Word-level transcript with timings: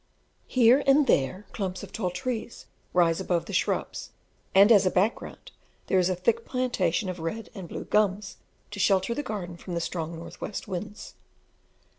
Here 0.47 0.81
and 0.87 1.05
there 1.05 1.45
clumps 1.51 1.83
of 1.83 1.93
tall 1.93 2.09
trees 2.09 2.65
rise 2.91 3.19
above 3.21 3.45
the 3.45 3.53
shrubs, 3.53 4.09
and 4.55 4.71
as 4.71 4.83
a 4.87 4.89
background 4.89 5.51
there 5.85 5.99
is 5.99 6.09
a 6.09 6.15
thick 6.15 6.43
plantation 6.43 7.07
of 7.07 7.19
red 7.19 7.51
and 7.53 7.69
blue 7.69 7.85
gums, 7.85 8.37
to 8.71 8.79
shelter 8.79 9.13
the 9.13 9.21
garden 9.21 9.57
from 9.57 9.75
the 9.75 9.79
strong 9.79 10.13
N.W. 10.13 10.51
winds. 10.67 11.13